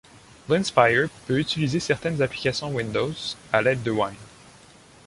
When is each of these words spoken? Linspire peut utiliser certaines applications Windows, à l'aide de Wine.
Linspire 0.49 1.09
peut 1.27 1.39
utiliser 1.39 1.79
certaines 1.79 2.23
applications 2.23 2.73
Windows, 2.73 3.13
à 3.53 3.61
l'aide 3.61 3.83
de 3.83 3.91
Wine. 3.91 4.17